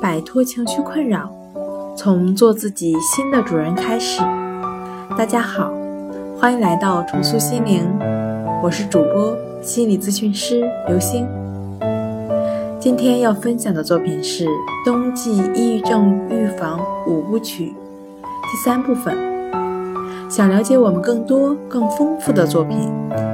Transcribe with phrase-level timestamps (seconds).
[0.00, 1.30] 摆脱情绪困扰，
[1.94, 4.22] 从做自己新的主人开始。
[5.16, 5.70] 大家好，
[6.38, 7.86] 欢迎来到重塑心灵，
[8.62, 11.28] 我是主播心理咨询师刘星。
[12.78, 14.46] 今天要分享的作品是
[14.86, 17.66] 《冬季抑郁症预防五部曲》
[18.22, 19.14] 第三部分。
[20.30, 22.90] 想了解我们更多更丰富的作品，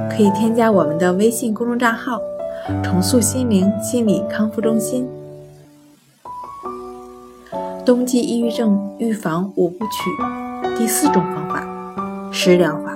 [0.09, 2.19] 可以添加我们的微信公众账号
[2.83, 5.07] “重塑心灵心理康复中心”。
[7.87, 10.11] 冬季抑郁症预防五部曲
[10.77, 11.65] 第四种方法：
[12.33, 12.93] 食疗法。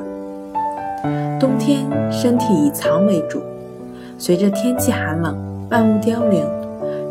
[1.40, 3.42] 冬天身体以藏为主，
[4.18, 5.34] 随着天气寒冷，
[5.70, 6.46] 万物凋零，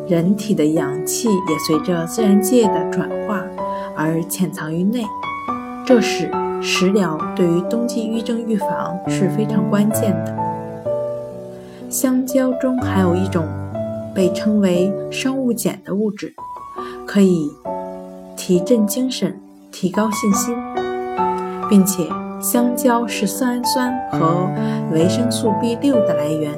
[0.06, 3.42] 人体的阳气也随着自然界的转化
[3.96, 5.02] 而潜藏于内。
[5.86, 10.36] 这时，食疗对于冬季抑郁症预防是非常关键的。
[11.88, 13.48] 香蕉中含有一种
[14.14, 16.34] 被称为生物碱的物质。
[17.12, 17.50] 可以
[18.36, 19.36] 提振精神、
[19.72, 20.56] 提高信心，
[21.68, 22.06] 并且
[22.40, 24.48] 香蕉是色氨酸和
[24.92, 26.56] 维生素 B 六的来源，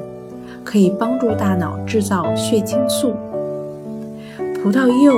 [0.63, 3.15] 可以帮助大脑制造血清素。
[4.61, 5.13] 葡萄柚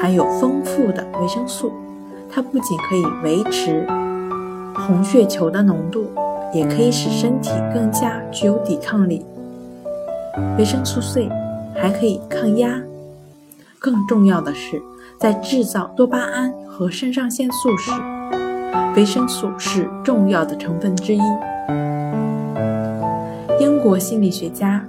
[0.00, 1.72] 含有丰富的维生素，
[2.30, 3.84] 它不仅可以维持
[4.76, 6.06] 红血球的浓度，
[6.54, 9.26] 也可以使身体更加具有抵抗力。
[10.56, 11.28] 维生素 C
[11.74, 12.80] 还可以抗压。
[13.86, 14.82] 更重要的是，
[15.16, 17.92] 在制造多巴胺和肾上腺素时，
[18.96, 21.20] 维生素是重要的成分之一。
[23.60, 24.84] 英国心理学家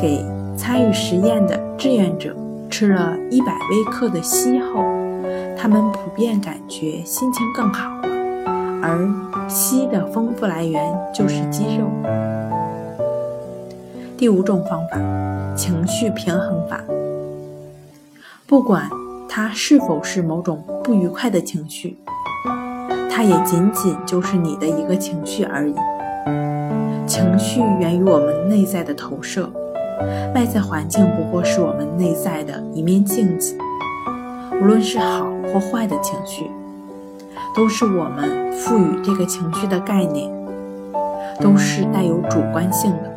[0.00, 0.24] 给
[0.56, 2.34] 参与实验的志愿者
[2.70, 4.82] 吃了一百微克的硒后，
[5.54, 8.08] 他们普遍感觉心情更好了。
[8.80, 9.06] 而
[9.50, 11.84] 硒的丰富来源就是鸡肉。
[14.16, 16.80] 第五种方法，情绪平衡法。
[18.46, 18.90] 不管
[19.26, 21.96] 它是否是某种不愉快的情绪，
[23.10, 25.74] 它也仅仅就是你的一个情绪而已。
[27.06, 29.50] 情绪源于我们内在的投射，
[30.34, 33.56] 外在环境不过是我们内在的一面镜子。
[34.60, 36.44] 无论是好或坏的情绪，
[37.56, 40.30] 都是我们赋予这个情绪的概念，
[41.40, 43.10] 都是带有主观性的。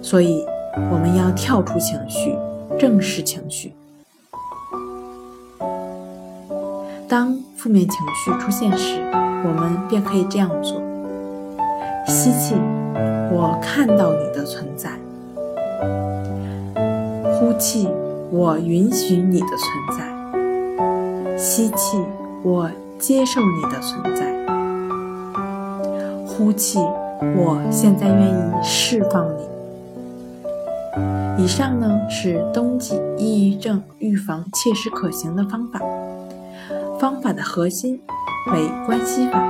[0.00, 0.46] 所以，
[0.92, 2.36] 我们要跳出情绪，
[2.78, 3.72] 正视情绪。
[7.08, 9.00] 当负面情绪出现时，
[9.44, 10.82] 我们便可以这样做：
[12.04, 12.56] 吸气，
[13.30, 14.90] 我看到你的存在；
[17.34, 17.88] 呼气，
[18.32, 21.96] 我允许你的存在；吸气，
[22.42, 22.68] 我
[22.98, 24.24] 接受你的存在；
[26.26, 26.80] 呼气，
[27.20, 29.46] 我现在愿意释放你。
[31.44, 35.80] 以上呢是冬季抑郁症预防切实可行的方法。
[36.98, 38.00] 方法的核心
[38.52, 39.42] 为关系法。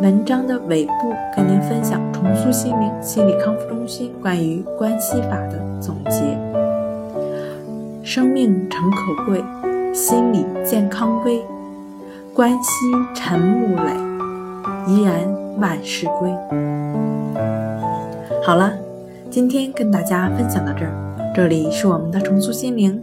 [0.00, 0.92] 文章的尾部
[1.34, 6.38] 跟您分享重塑心灵心理康复中心关于关系法的总结：
[8.02, 9.42] 生命诚可贵，
[9.94, 11.42] 心理健康微。
[12.34, 12.70] 关系
[13.14, 13.94] 沉木垒，
[14.86, 15.14] 怡然
[15.58, 16.30] 万事归。
[18.44, 18.74] 好了，
[19.30, 20.92] 今天跟大家分享到这儿，
[21.34, 23.02] 这里是我们的重塑心灵。